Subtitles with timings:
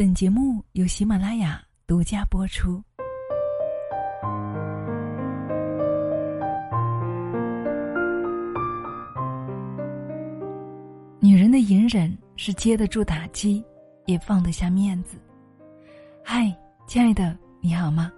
[0.00, 2.82] 本节目由喜马拉雅独家播出。
[11.20, 13.62] 女人的隐忍是接得住打击，
[14.06, 15.18] 也放得下面子。
[16.24, 16.50] 嗨，
[16.86, 18.10] 亲爱的，你好吗？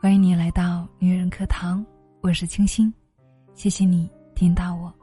[0.00, 1.84] 欢迎你来到女人课堂，
[2.20, 2.94] 我是清新，
[3.52, 4.94] 谢谢你听到我。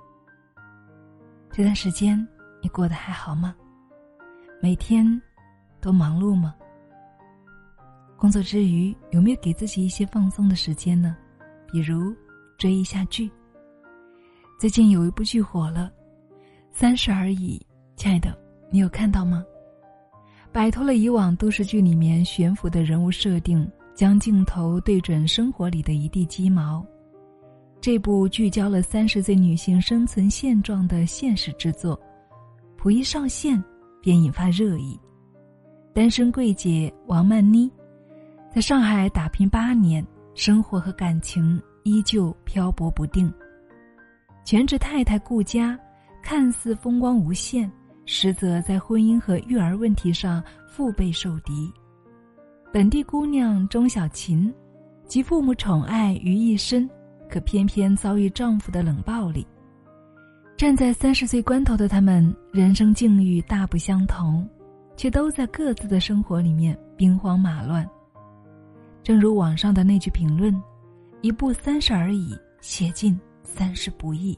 [1.52, 2.18] 这段时间
[2.62, 3.54] 你过得还好吗？
[4.62, 5.22] 每天。
[5.84, 6.56] 都忙碌吗？
[8.18, 11.14] 工作之余有没有给自己一些放松的时间呢？
[11.70, 12.16] 比如
[12.58, 13.30] 追一下剧。
[14.58, 15.92] 最近有一部剧火了，
[16.72, 17.62] 《三十而已》，
[18.02, 18.34] 亲爱的，
[18.72, 19.44] 你有看到吗？
[20.54, 26.86] 摆脱了以往都市剧里面悬浮的人物设定，将镜头对准生活里的一地鸡毛。
[27.82, 32.00] 这部聚焦了三十岁女性生存现状的现实之作，
[32.78, 33.62] 甫一上线
[34.02, 34.98] 便引发热议。
[35.94, 37.72] 单身贵姐王曼妮，
[38.52, 43.32] 在上海打拼八年，生活和感情依旧漂泊不定。
[44.44, 45.80] 全职太太顾佳，
[46.24, 47.72] 看似风光无限，
[48.08, 51.72] 实则在婚姻和育儿问题上腹背受敌。
[52.72, 54.52] 本地姑娘钟小琴，
[55.06, 56.90] 集父母宠爱于一身，
[57.30, 59.46] 可偏偏遭遇丈夫的冷暴力。
[60.58, 64.50] 站在三十岁关头的他们，人生境遇大不相同。
[64.96, 67.88] 却都在各自的生活里面兵荒马乱。
[69.02, 70.54] 正如网上的那句评论
[71.22, 74.38] ：“一步三十而已，写尽三十不易。”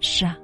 [0.00, 0.38] 是啊，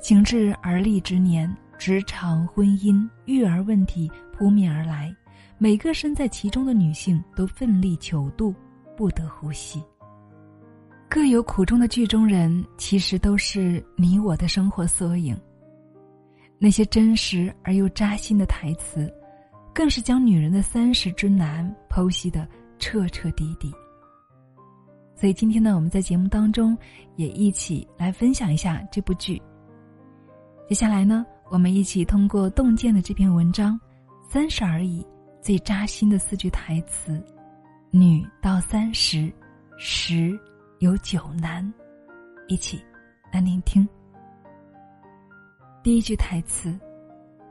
[0.00, 5.14] 行至而立之年，职场、婚姻、育儿问题扑面而来，
[5.58, 8.54] 每个身在其中的女性都奋力求渡，
[8.96, 9.82] 不得呼吸。
[11.10, 15.38] 各有苦衷的剧中人，其实都是你我的生活缩影。
[16.64, 19.12] 那些真实而又扎心的台词，
[19.74, 22.46] 更是将女人的三十之难剖析的
[22.78, 23.74] 彻彻底底。
[25.16, 26.78] 所以今天呢，我们在节目当中
[27.16, 29.42] 也一起来分享一下这部剧。
[30.68, 33.74] 接下来呢，我们一起通过洞见的这篇文章
[34.32, 35.02] 《三十而已》
[35.40, 37.20] 最扎心的四句台词
[37.90, 39.32] ：“女到三十，
[39.78, 40.38] 十
[40.78, 41.74] 有九难。”
[42.46, 42.80] 一起
[43.32, 43.84] 来聆听。
[45.82, 46.78] 第一句台词：“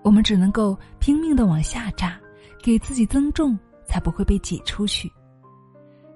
[0.04, 2.18] 我们只能够拼命的往下扎，
[2.64, 5.12] 给自己增重，才不会被挤出去。”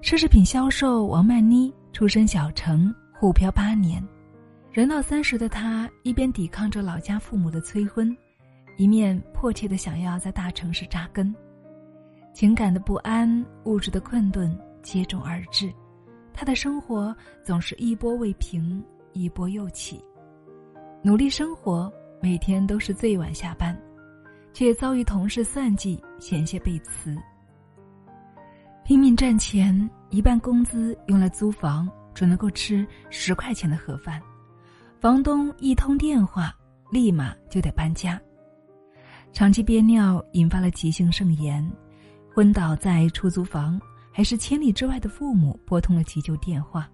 [0.00, 4.02] 奢侈品销售王曼妮出身小城，沪漂八年，
[4.72, 8.16] 人到三十的她一边抵抗着老家父母的催婚，
[8.78, 11.34] 一面迫切的想要在大城市扎根。
[12.32, 15.70] 情感的不安、物质的困顿接踵而至，
[16.32, 20.02] 她的生活总是一波未平，一波又起，
[21.02, 21.92] 努力生活。
[22.20, 23.76] 每天都是最晚下班，
[24.52, 27.16] 却遭遇同事算计，险些被辞。
[28.84, 34.20] 拼命赚钱，一半工资用来租房，只能够吃十块钱的盒饭。
[35.00, 36.54] 房东一通电话，
[36.90, 38.20] 立马就得搬家。
[39.32, 41.70] 长期憋尿引发了急性肾炎，
[42.34, 43.78] 昏倒在出租房，
[44.10, 46.88] 还是千里之外的父母拨通了急救电话。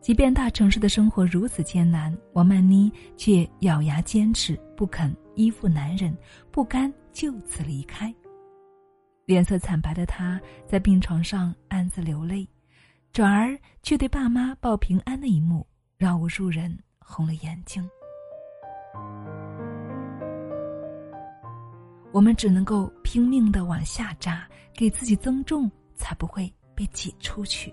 [0.00, 6.16] 即便大城市的生活如此艰难，王曼妮却咬牙坚持，不肯依附男人，
[6.50, 8.12] 不甘就此离开。
[9.26, 12.48] 脸色惨白的她在病床上暗自流泪，
[13.12, 15.66] 转而却对爸妈报平安的一幕，
[15.98, 17.88] 让无数人红了眼睛。
[22.10, 27.72] 我们只能够拼命的往下扎，给自己增重，才不会被挤出去。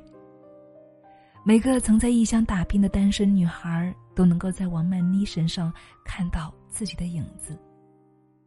[1.47, 5.71] 每个曾在异乡打拼的单身女孩都能够在王曼妮身上
[6.03, 7.57] 看到自己的影子。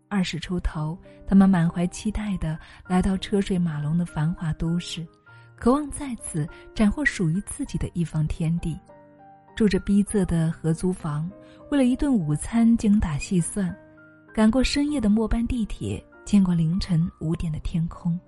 [0.07, 5.03] 二十出头，他们满怀期待的来到车水马龙的繁华都市，
[5.57, 8.79] 渴望在此斩获属于自己的一方天地。
[9.57, 11.27] 住着逼仄的合租房，
[11.71, 13.75] 为了一顿午餐精打细算，
[14.35, 18.21] 赶过深夜的末班地铁，见过凌晨五点的天空。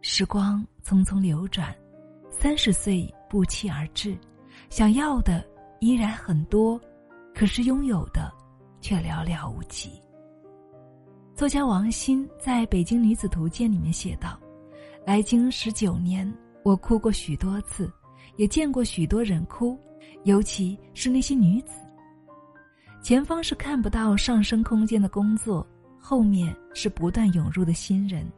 [0.00, 1.72] 时光匆匆流转，
[2.32, 3.08] 三十岁。
[3.32, 4.14] 不期而至，
[4.68, 5.42] 想要的
[5.80, 6.78] 依然很多，
[7.34, 8.30] 可是拥有的
[8.82, 9.90] 却寥寥无几。
[11.34, 14.38] 作家王鑫在《北京女子图鉴》里面写道
[15.06, 16.30] ：“来京十九年，
[16.62, 17.90] 我哭过许多次，
[18.36, 19.78] 也见过许多人哭，
[20.24, 21.80] 尤其是那些女子。
[23.02, 25.66] 前方是看不到上升空间的工作，
[25.98, 28.30] 后面是不断涌入的新人，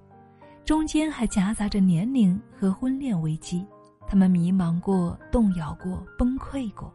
[0.65, 3.67] 中间还夹杂着年龄和婚恋危机。”
[4.15, 6.95] 他们迷茫过，动摇过，崩溃过，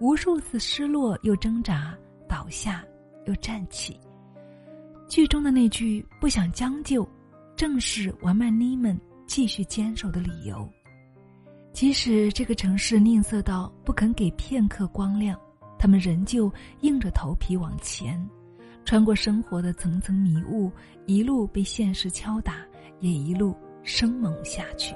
[0.00, 1.96] 无数次失落又挣扎，
[2.28, 2.84] 倒下
[3.24, 3.98] 又站起。
[5.08, 7.08] 剧中的那句“不想将就”，
[7.56, 10.70] 正是王曼妮们继续坚守的理由。
[11.72, 15.40] 即使这个城市吝啬到不肯给片刻光亮，
[15.78, 18.22] 他们仍旧硬着头皮往前，
[18.84, 20.70] 穿过生活的层层迷雾，
[21.06, 22.56] 一路被现实敲打，
[23.00, 24.94] 也一路生猛下去。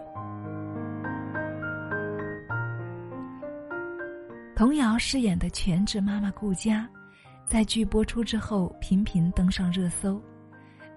[4.62, 6.88] 童瑶饰演的全职妈妈顾佳，
[7.44, 10.22] 在剧播出之后频频登上热搜。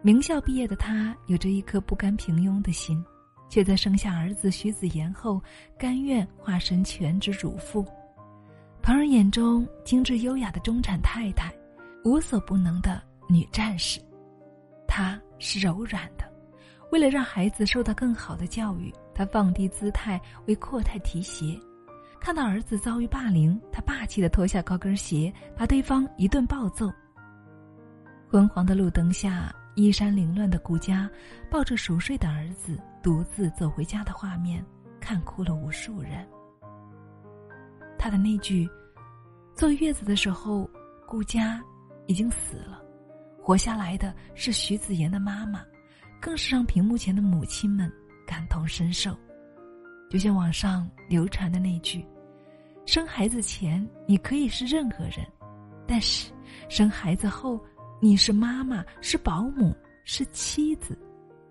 [0.04, 3.04] 名校毕业的她，有着一颗不甘平庸的心，
[3.50, 5.42] 却在生下儿子徐子言后，
[5.80, 7.84] 甘愿化身全职主妇。
[8.84, 11.52] 旁人眼中精致优雅的中产太太，
[12.04, 14.00] 无所不能的女战士，
[14.88, 16.32] 她是柔软的。
[16.92, 21.60] 为了让孩子受到更好的教育，她放低姿态为阔太提鞋。
[22.26, 26.92] 看到儿子遭遇霸凌，他霸气的脱下高跟鞋，把对方一顿暴揍。
[28.28, 31.08] 昏黄的路灯下，衣衫凌乱的顾家
[31.52, 34.66] 抱着熟睡的儿子，独自走回家的画面，
[35.00, 36.28] 看哭了无数人。
[37.96, 38.68] 他的那句
[39.54, 40.68] “坐月子的时候，
[41.08, 41.62] 顾佳
[42.08, 42.82] 已经死了，
[43.40, 45.64] 活下来的是徐子言的妈妈”，
[46.20, 47.88] 更是让屏幕前的母亲们
[48.26, 49.16] 感同身受。
[50.10, 52.04] 就像网上流传的那句。
[52.86, 55.26] 生孩子前你可以是任何人，
[55.88, 56.32] 但是
[56.70, 57.60] 生孩子后
[58.00, 60.98] 你是妈妈、是保姆、是妻子，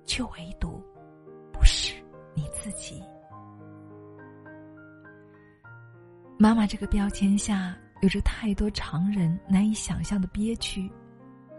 [0.06, 0.80] 却唯独
[1.52, 1.94] 不是
[2.34, 3.02] 你自己。
[6.38, 10.90] 妈妈这个标签下有着太多常人难以想象的憋屈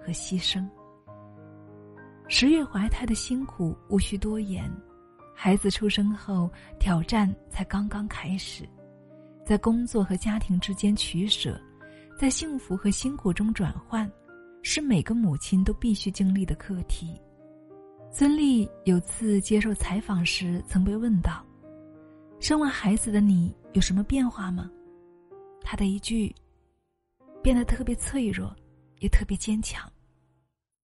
[0.01, 0.65] 和牺牲。
[2.27, 4.71] 十月怀胎的辛苦无需多言，
[5.35, 6.49] 孩子出生后
[6.79, 8.67] 挑战才刚刚开始。
[9.45, 11.61] 在工作和家庭之间取舍，
[12.19, 14.11] 在幸福和辛苦中转换，
[14.63, 17.21] 是每个母亲都必须经历的课题。
[18.11, 21.45] 孙俪有次接受采访时曾被问到
[22.41, 24.71] ：“生完孩子的你有什么变化吗？”
[25.61, 26.33] 她的一句
[27.43, 28.55] ：“变得特别脆弱，
[28.99, 29.87] 也特别坚强。”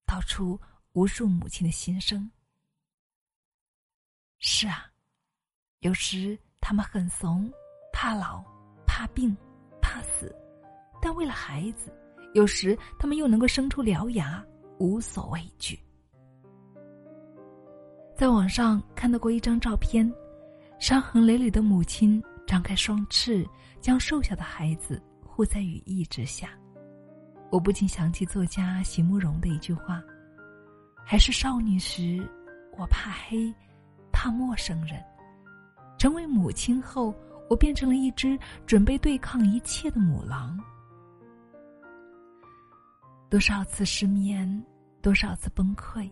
[0.05, 0.59] 道出
[0.91, 2.29] 无数母亲的心声。
[4.39, 4.91] 是啊，
[5.79, 7.51] 有时他们很怂，
[8.01, 8.43] 怕老。
[8.87, 9.37] 怕病，
[9.79, 10.35] 怕死，
[10.99, 11.93] 但为了孩子，
[12.33, 14.43] 有时他们又能够生出獠牙，
[14.79, 15.79] 无所畏惧。
[18.15, 20.11] 在网上看到过一张照片，
[20.79, 23.47] 伤痕累累的母亲张开双翅，
[23.79, 26.49] 将瘦小的孩子护在羽翼之下。
[27.51, 30.01] 我不禁想起作家席慕容的一句话
[31.05, 32.27] ：“还是少女时，
[32.79, 33.53] 我怕黑，
[34.11, 34.99] 怕陌生人；
[35.99, 37.13] 成为母亲后。”
[37.51, 40.57] 我变成了一只准备对抗一切的母狼。
[43.29, 44.65] 多少次失眠，
[45.01, 46.09] 多少次崩溃，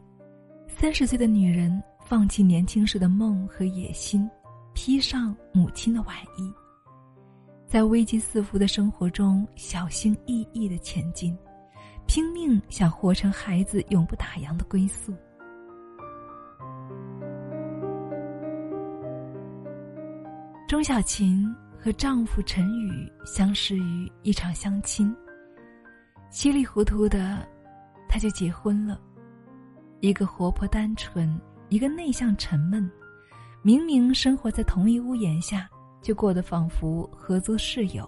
[0.68, 4.30] 三十岁的女人放弃年轻时的梦和野心，
[4.74, 6.54] 披上母亲的外衣，
[7.66, 11.38] 在危机四伏的生活中小心翼翼的前进，
[12.06, 15.16] 拼命想活成孩子永不打烊的归宿。
[20.70, 25.12] 钟小琴和丈夫陈宇相识于一场相亲，
[26.30, 27.44] 稀里糊涂的，
[28.08, 29.02] 他就结婚了。
[30.00, 32.88] 一个活泼单纯，一个内向沉闷，
[33.64, 35.68] 明明生活在同一屋檐下，
[36.04, 38.08] 就过得仿佛合租室友。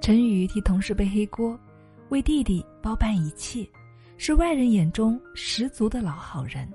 [0.00, 1.56] 陈宇替同事背黑锅，
[2.08, 3.64] 为弟弟包办一切，
[4.18, 6.68] 是外人眼中十足的老好人。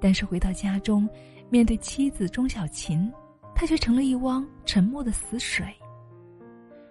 [0.00, 1.08] 但是回到家中，
[1.48, 3.08] 面对妻子钟小琴。
[3.60, 5.66] 他却成了一汪沉默的死水。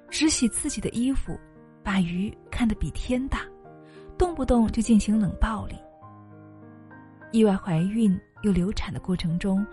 [0.08, 1.36] 只洗自己的衣服，
[1.84, 3.42] 把鱼看得比天大，
[4.20, 5.76] 动不动就进行冷暴力。
[7.32, 9.66] 意外怀孕又流产的过程中，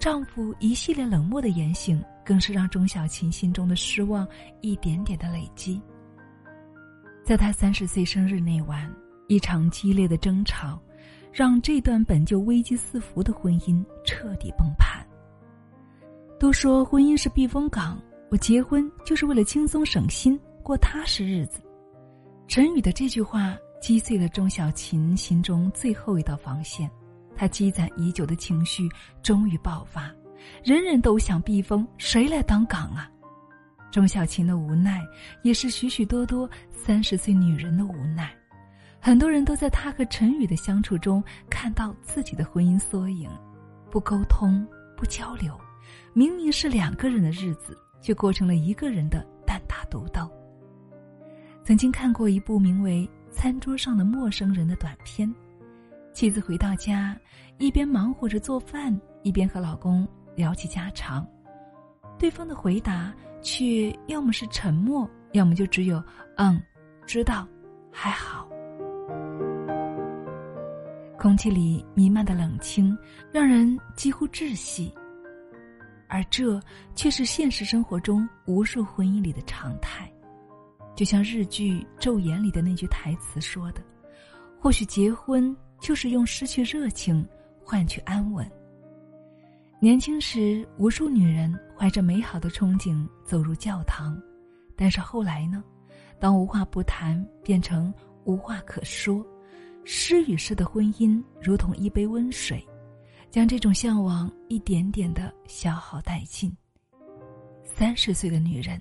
[0.00, 4.26] 丈夫一系列冷漠的言行，更是让钟小琴心中的失望
[4.62, 5.78] 一点点的累积。
[7.22, 8.90] 在她三十岁生日那晚，
[9.26, 10.80] 一场激烈的争吵，
[11.30, 15.06] 让这段本就危机四伏的婚姻彻底崩盘。
[16.38, 21.60] 都说婚姻是避风港，我结婚就是为了轻松省心，过踏实日子。
[22.46, 26.88] 陈宇的这句话击碎了钟小琴心中最后一道防线，
[27.34, 28.88] 她积攒已久的情绪
[29.20, 30.14] 终于爆发。
[30.62, 33.10] 人人都想避风，谁来当港啊？
[33.90, 35.02] 钟小琴的无奈，
[35.42, 38.32] 也是许许多多三十岁女人的无奈。
[39.00, 43.28] 很多人都在她和陈宇的相处中看到自己的婚姻缩影，
[43.90, 44.64] 不沟通，
[44.96, 45.52] 不交流。
[46.18, 50.28] 明明是两个人的日子，却过成了一个人的单打独斗。
[51.62, 55.32] 曾经看过一部名为《餐桌上的陌生人的短片。
[56.12, 57.16] 妻子回到家，
[57.58, 61.24] 一边忙活着做饭，一边和老公聊起家常。
[62.18, 66.02] 对方的回答却要么是沉默，要么就只有
[66.36, 66.60] “嗯，
[67.06, 67.46] 知道，
[67.92, 68.48] 还好”。
[71.16, 72.98] 空气里弥漫的冷清，
[73.32, 74.92] 让人几乎窒息。
[76.08, 76.60] 而这
[76.94, 80.10] 却是现实生活中无数婚姻里的常态。
[80.96, 83.80] 就像日剧《昼颜》里的那句台词说的
[84.58, 87.24] ：“或许结婚就是用失去热情
[87.62, 88.50] 换取安稳。”
[89.80, 94.20] 年轻时，无数女人怀着美好的憧憬走入教堂，
[94.74, 95.62] 但是后来呢？
[96.18, 99.24] 当无话不谈变成无话可说，
[99.84, 102.66] 失与失的婚姻如同一杯温水，
[103.30, 106.54] 将这种向往一点点的消耗殆尽。
[107.62, 108.80] 三十岁的女人。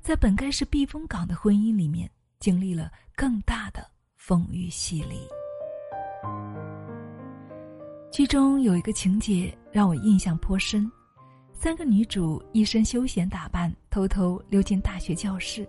[0.00, 3.82] 在本该是避风港的婚姻里面，经历了更大的
[4.16, 5.26] 风雨洗礼。
[8.12, 10.86] 剧中有一个情节让我印象颇深：
[11.54, 15.66] 三个女主一身休闲打扮，偷偷溜进大学教室，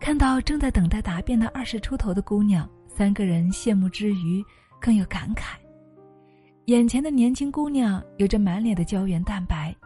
[0.00, 4.42] 看到正在等待答辩的二十出头的姑娘，三个人羡慕之余
[4.80, 5.61] 更有感慨。
[6.72, 9.76] 眼前的年轻姑娘有着满脸的胶原蛋白。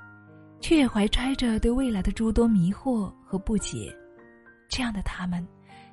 [0.60, 3.92] 却也怀揣着对未来的诸多迷惑和不解，
[4.68, 5.46] 这样的他们，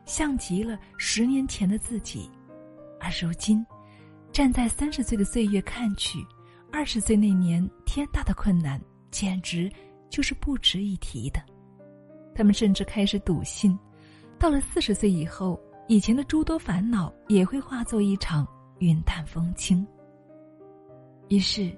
[0.06, 2.30] 像极了十年前的自己，
[3.00, 3.66] 而如今，
[4.32, 6.20] 站在三十岁的岁月看去，
[6.72, 9.70] 二十岁那年天大的困难，简直
[10.10, 11.42] 就是不值一提的。
[12.36, 13.78] 他们甚至开始笃信，
[14.40, 18.48] 到了四十岁以后，以前的诸多烦恼也会化作一场
[18.80, 19.86] 云淡风轻。
[21.36, 21.72] 于是，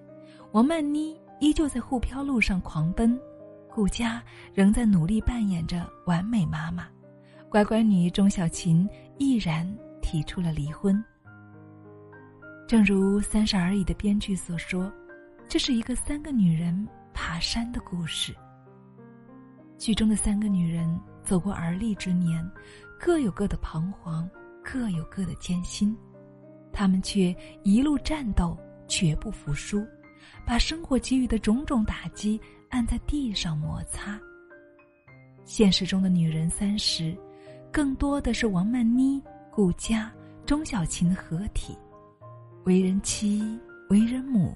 [0.52, 1.16] 王曼妮。
[1.42, 3.20] 依旧在沪漂路上狂奔，
[3.70, 6.88] 顾佳仍在努力扮演着完美妈妈，
[7.50, 9.70] 乖乖女钟小琴毅然
[10.02, 11.04] 提出了离婚。
[12.66, 14.90] 正如《三十而已》的编剧所说，
[15.46, 18.34] 这是一个三个女人爬山的故事。
[19.78, 22.50] 剧中的三个女人走过而立之年，
[22.98, 24.28] 各有各的彷徨，
[24.64, 25.96] 各有各的艰辛，
[26.72, 29.86] 她们却一路战斗，绝不服输。
[30.46, 32.40] 把生活给予的种种打击
[32.70, 34.20] 按在地上摩擦。
[35.44, 37.16] 现实中的女人三十，
[37.72, 40.12] 更多的是王曼妮、顾佳、
[40.46, 41.76] 钟小琴的合体，
[42.64, 44.56] 为人妻、为人母、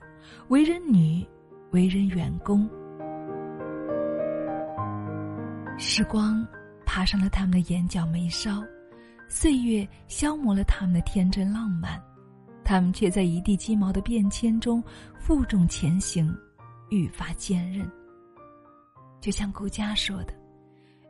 [0.49, 1.25] 为人女、
[1.71, 2.69] 为人员工。
[5.77, 6.45] 时光
[6.85, 8.63] 爬上了他们的眼角眉梢，
[9.27, 11.99] 岁月消磨了他们的天真浪漫。
[12.69, 14.83] 他们却在一地鸡毛的变迁中
[15.17, 16.31] 负重前行，
[16.91, 17.91] 愈发坚韧。
[19.19, 20.33] 就像顾佳说的：“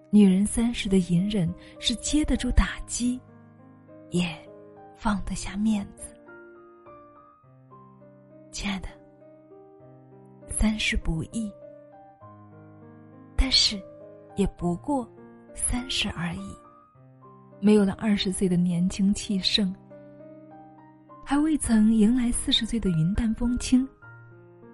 [0.09, 3.19] 女人三十的隐忍是接得住打击，
[4.09, 4.33] 也
[4.95, 6.15] 放得下面子。”
[8.53, 8.87] 亲爱的，
[10.47, 11.51] 三十不易，
[13.35, 13.77] 但是
[14.37, 15.05] 也不过
[15.53, 16.55] 三十而已，
[17.59, 19.75] 没有了二十岁的年轻气盛。
[21.29, 23.88] 还未曾迎来四十岁的云淡风轻，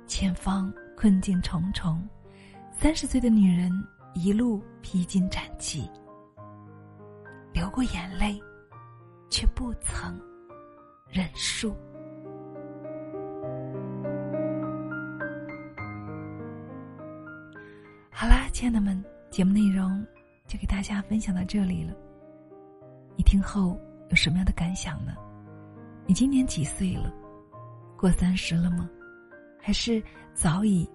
[0.07, 2.01] 前方困境重重，
[2.71, 3.69] 三十岁的女人
[4.13, 5.85] 一路披荆斩棘，
[7.51, 8.41] 流过眼泪，
[9.29, 10.17] 却不曾
[11.09, 11.75] 认输。
[18.09, 20.07] 好啦，亲爱的们，节目内容
[20.47, 21.93] 就给大家分享到这里了。
[23.17, 25.13] 你听后有什么样的感想呢？
[26.07, 27.11] 你今年几岁了？
[27.97, 28.87] 过三十了吗？
[29.59, 30.01] 还是
[30.35, 30.87] 早已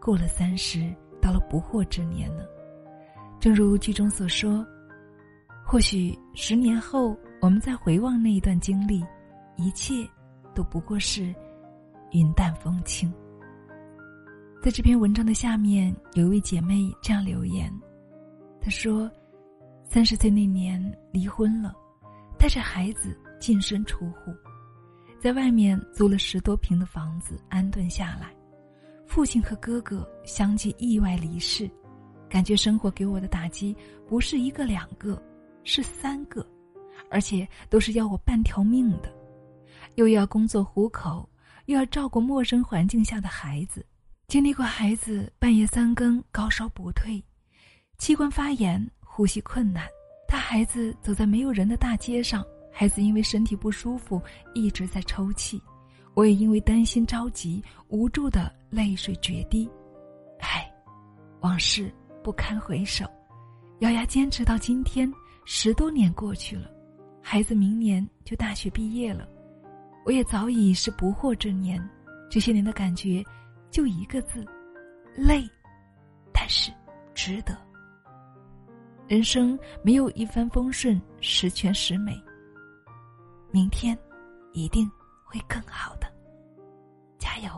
[0.00, 0.90] 过了三十，
[1.20, 2.42] 到了不惑之年呢？
[3.38, 4.64] 正如剧中所说，
[5.66, 9.04] 或许十年后，我们再回望那一段经历，
[9.56, 10.08] 一切
[10.54, 11.34] 都不过是
[12.12, 13.12] 云淡风轻。
[14.62, 17.70] 在这篇文章的下面，有一位姐妹这样留言
[18.62, 19.10] ：“她说，
[19.82, 20.80] 三十岁那年
[21.12, 21.74] 离婚了，
[22.38, 24.34] 带着孩子净身出户。”
[25.24, 28.30] 在外面租了十多平的房子安顿下来，
[29.06, 31.66] 父亲和哥哥相继意外离世，
[32.28, 33.74] 感觉生活给我的打击
[34.06, 35.18] 不是一个两个，
[35.62, 36.46] 是三个，
[37.08, 39.10] 而且都是要我半条命的，
[39.94, 41.26] 又要工作糊口，
[41.64, 43.82] 又要照顾陌生环境下的孩子，
[44.28, 47.24] 经历过孩子半夜三更高烧不退，
[47.96, 49.88] 器官发炎，呼吸困难，
[50.28, 52.44] 带孩子走在没有人的大街上。
[52.76, 54.20] 孩子因为身体不舒服
[54.52, 55.62] 一直在抽泣，
[56.14, 59.70] 我也因为担心着急无助的泪水决堤，
[60.40, 60.68] 唉，
[61.40, 61.88] 往事
[62.20, 63.06] 不堪回首，
[63.78, 65.10] 咬牙坚持到今天，
[65.44, 66.68] 十多年过去了，
[67.22, 69.28] 孩子明年就大学毕业了，
[70.04, 71.80] 我也早已是不惑之年。
[72.28, 73.22] 这些年的感觉，
[73.70, 74.44] 就一个字：
[75.14, 75.48] 累。
[76.32, 76.72] 但是，
[77.14, 77.56] 值得。
[79.06, 82.20] 人生没有一帆风顺、十全十美。
[83.54, 83.96] 明天，
[84.50, 84.90] 一定
[85.22, 86.12] 会更好的。
[87.18, 87.50] 加油！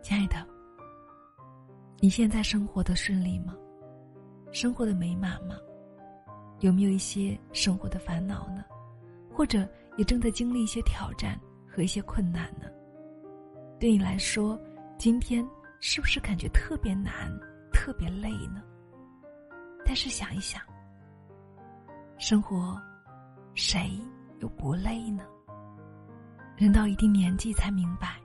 [0.00, 0.36] 亲爱的，
[1.98, 3.56] 你现在生活的顺利吗？
[4.52, 5.56] 生活的美满吗？
[6.60, 8.64] 有没有一些生活的烦恼呢？
[9.34, 11.36] 或者也正在经历一些挑战
[11.68, 12.68] 和一些困难呢？
[13.80, 14.56] 对你来说，
[14.96, 15.44] 今天
[15.80, 17.36] 是不是感觉特别难、
[17.72, 18.62] 特别累呢？
[19.86, 20.60] 但是想一想，
[22.18, 22.76] 生活，
[23.54, 23.98] 谁
[24.40, 25.22] 又不累呢？
[26.56, 28.16] 人到一定年纪才明白，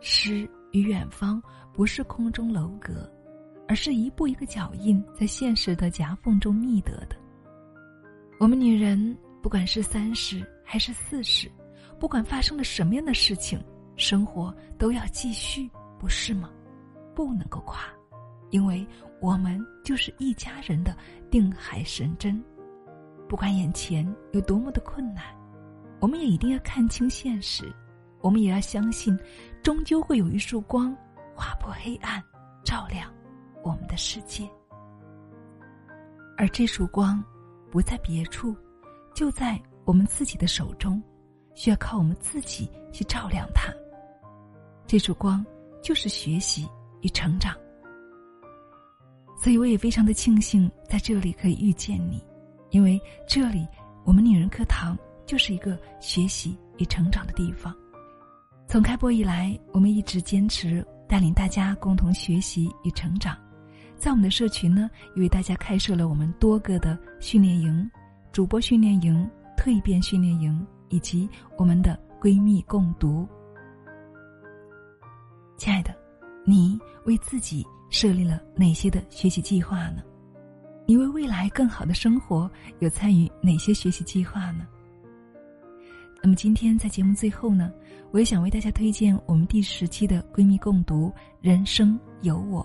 [0.00, 1.40] 诗与远方
[1.72, 3.08] 不是空中楼阁，
[3.68, 7.16] 而是一步一个脚印在现实的夹缝中觅得的。
[8.40, 11.50] 我们女人，不管是三十还是四十，
[12.00, 13.62] 不管发生了什么样的事情，
[13.96, 16.50] 生活都要继续，不是吗？
[17.14, 17.84] 不能够垮，
[18.50, 18.86] 因为
[19.26, 20.96] 我们就是一家人的
[21.32, 22.40] 定海神针。
[23.28, 25.24] 不管眼前有多么的困难，
[26.00, 27.64] 我们也一定要看清现实，
[28.20, 29.18] 我们也要相信，
[29.64, 30.96] 终究会有一束光
[31.34, 32.22] 划破黑暗，
[32.62, 33.12] 照亮
[33.64, 34.48] 我们的世界。
[36.38, 37.20] 而这束光。
[37.68, 38.56] 不在别处，
[39.12, 41.02] 就在我们自己的手中，
[41.52, 43.70] 需要靠我们自己去照亮它。
[44.86, 45.44] 这束光
[45.82, 46.66] 就是学习
[47.02, 47.54] 与成长。
[49.36, 52.20] 所以我也非常的庆幸在这里可以遇见你，
[52.70, 53.66] 因为这里
[54.04, 57.74] 我们女人课堂就是一个学习与成长的地方。
[58.66, 63.36] 从开播以来，我们一直坚持带领大家共同学习与成长。
[63.96, 67.88] 在我们的社群呢，也为大家开设了我们多个的训练营、
[68.32, 73.26] 主播训练营、蜕变训练营，以及我们的闺蜜共读。
[75.56, 75.94] 亲爱的，
[76.44, 80.02] 你为自己设立了哪些的学习计划呢？
[80.86, 84.66] 你为未来更好的生活有参与哪些学习计划呢？
[86.22, 87.72] 那么今天在节目最后呢，
[88.10, 91.08] 我也想为大家推荐我们第十期的闺蜜共读
[91.40, 92.62] 《人生有我》。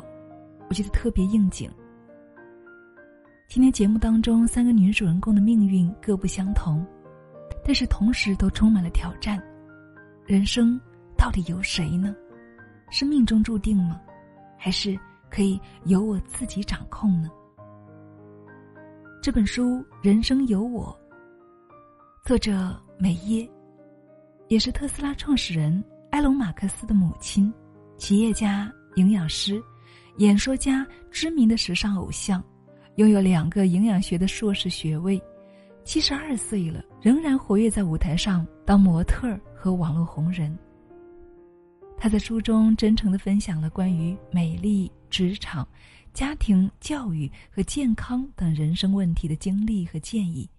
[0.70, 1.70] 我觉得特别应景。
[3.48, 6.86] 今天节目当中，三个女主人公的命运各不相同，
[7.66, 9.42] 但是同时都充满了挑战。
[10.26, 10.80] 人生
[11.18, 12.16] 到底由谁呢？
[12.90, 14.00] 是命中注定吗？
[14.58, 14.98] 还是
[15.32, 17.30] 可以由我自己掌控呢？
[19.24, 20.96] 这本书《人生有我》，
[22.28, 23.50] 作者梅耶，
[24.50, 27.52] 也是特斯拉创始人埃隆·马克思的母亲，
[27.98, 29.60] 企业家、营养师。
[30.18, 32.44] 演说家、知名的时尚偶像，
[32.96, 35.20] 拥有两个营养学的硕士学位，
[35.86, 40.56] 七十二岁了，仍然活跃在舞台上当模特儿和网络红人。
[42.04, 45.68] 他在书中真诚地分享了关于美丽、职场、
[46.16, 50.50] 家庭教育和健康等人生问题的经历和建议。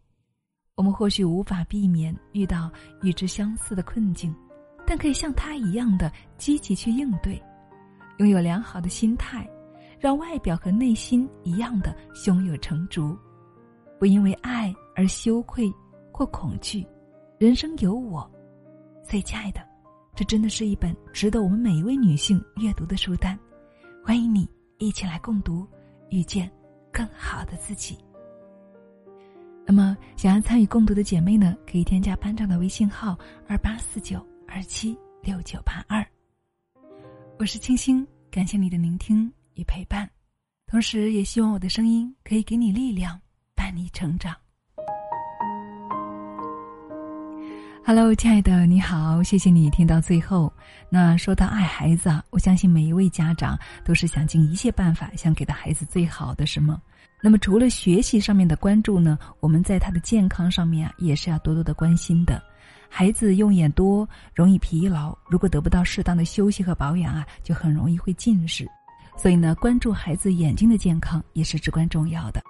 [0.76, 2.70] 我们或许无法避免遇到
[3.02, 4.33] 与之相似的困境，
[4.87, 7.42] 但可以像他一样的积极去应对。
[8.18, 9.44] 拥有良好的心态，
[9.98, 13.18] 让外表和内心一样的胸有成竹，
[13.98, 15.68] 不因为爱而羞愧
[16.12, 16.87] 或恐惧。
[17.37, 18.31] 人生有我，
[19.02, 19.61] 最亲爱的，
[20.14, 23.38] 这真的是一本值得我们每一位女性阅读的书单。
[24.05, 24.46] 欢迎你
[24.79, 25.66] 一起来共读，
[26.11, 26.51] 遇见
[26.92, 27.96] 更好的自己。
[29.64, 36.07] 那么，想要参与共读的姐妹呢，可以添加班长的微信号：二八四九二七六九八二。
[37.38, 40.09] 我是清新，感谢你的聆听与陪伴，
[40.66, 43.18] 同时也希望我的声音可以给你力量，
[43.55, 44.37] 伴你成长。
[47.85, 50.51] Hello，亲爱的，你好，谢谢你听到最后。
[50.88, 56.81] 那说到爱孩子啊，我相信每一位家长都是想尽一切办法，想给到孩子最好的什么。
[57.21, 62.40] 那么除了学习上面的关注呢，我们在他的健康上面啊，也是要多多的关心的。
[62.88, 65.12] 孩子用眼多，容易疲劳。
[65.29, 68.64] 如果得不到适当的休息和保养啊，就很容易会近视。
[69.16, 72.40] 所以呢，关注孩子眼睛的健康也是至关重要的。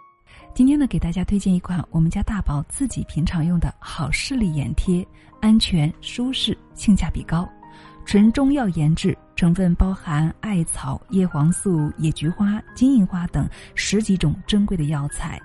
[0.55, 5.07] 今天呢，给大家推荐一款我们家大宝自己平常用的好视力眼贴，
[5.41, 7.49] 安全、舒适、性价比高，
[8.05, 15.41] 纯中药研制，成分包含艾草、叶黄素、野菊花、金银花等十几种珍贵的药材。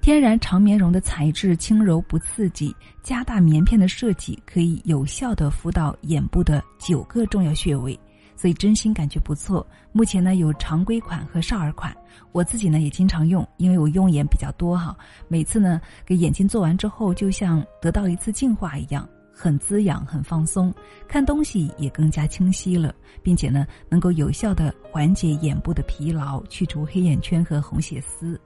[0.00, 7.98] 天然长棉绒的材质轻柔不刺激，加大棉片的设计可以有效的敷到眼部的九个重要穴位，
[8.36, 9.66] 所以真心感觉不错。
[9.92, 11.96] 目前呢有常规款和少儿款，
[12.32, 14.96] 我自己呢也经常用，因为我用眼比较多哈。
[15.26, 20.72] 每次呢给眼睛做完之后，就像得到一次净化一样，很滋养，很放松，
[21.08, 28.38] 看东西也更加清晰了，并且呢能够有效的缓解眼部的疲劳，去除黑眼圈和红血丝。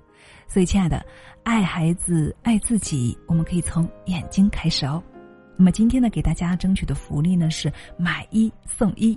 [0.46, 1.04] 所以，亲爱的，
[1.44, 5.02] 爱孩子，爱自己，我们可以从眼睛开始哦。
[5.56, 9.16] 那么今天呢，给大家争取的福利呢是买一送一，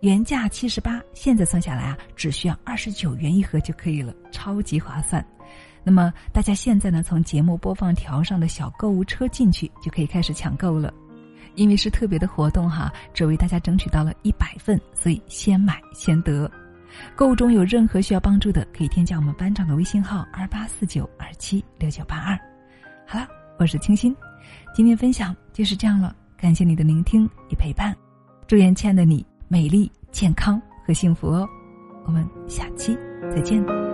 [0.00, 5.24] 原价七十八，现在算下来啊，只需要二十九元一盒就可以了，超级划算。
[5.82, 10.92] 那么大家现在呢，从节目播放条上的小购物车进去，就可以开始抢购了。
[11.56, 16.48] 因为是特别的活动哈，只为大家争取到了一百份，所以先买先得。
[17.16, 22.38] 购物中有任何需要帮助的，可以添加我们班长的微信号二八四九二七六九八二。
[23.04, 23.26] 好了，
[23.58, 24.14] 我是清新。
[24.72, 27.96] 今天分享就是这样了，感谢你的聆听与陪伴，
[28.46, 31.48] 祝愿亲爱的你美丽、健康和幸福哦！
[32.04, 32.96] 我们下期
[33.30, 33.87] 再见。